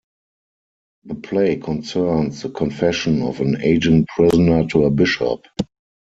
The 1.03 1.13
play 1.13 1.57
concerns 1.57 2.41
the 2.41 2.49
confession 2.49 3.21
of 3.21 3.39
an 3.39 3.61
aging 3.61 4.07
prisoner 4.07 4.65
to 4.69 4.85
a 4.85 4.89
bishop. 4.89 5.45